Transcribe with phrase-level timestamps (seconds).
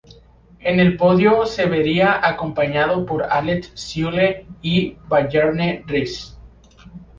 [0.61, 6.35] En el podio se vería acompañado por Alex Zülle y Bjarne Riis.